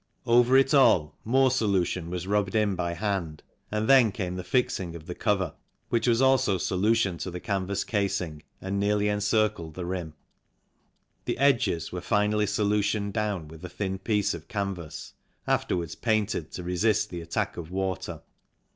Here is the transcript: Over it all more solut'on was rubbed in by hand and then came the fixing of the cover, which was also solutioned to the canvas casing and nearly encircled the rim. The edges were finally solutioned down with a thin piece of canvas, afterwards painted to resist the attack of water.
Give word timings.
Over 0.25 0.57
it 0.57 0.73
all 0.73 1.15
more 1.23 1.51
solut'on 1.51 2.09
was 2.09 2.25
rubbed 2.25 2.55
in 2.55 2.73
by 2.75 2.95
hand 2.95 3.43
and 3.69 3.87
then 3.87 4.11
came 4.11 4.35
the 4.35 4.43
fixing 4.43 4.95
of 4.95 5.05
the 5.05 5.13
cover, 5.13 5.53
which 5.89 6.07
was 6.07 6.23
also 6.23 6.57
solutioned 6.57 7.19
to 7.19 7.29
the 7.29 7.39
canvas 7.39 7.83
casing 7.83 8.41
and 8.59 8.79
nearly 8.79 9.07
encircled 9.09 9.75
the 9.75 9.85
rim. 9.85 10.15
The 11.25 11.37
edges 11.37 11.91
were 11.91 12.01
finally 12.01 12.47
solutioned 12.47 13.13
down 13.13 13.47
with 13.47 13.63
a 13.63 13.69
thin 13.69 13.99
piece 13.99 14.33
of 14.33 14.47
canvas, 14.47 15.13
afterwards 15.45 15.93
painted 15.93 16.51
to 16.53 16.63
resist 16.63 17.11
the 17.11 17.21
attack 17.21 17.55
of 17.55 17.69
water. 17.69 18.23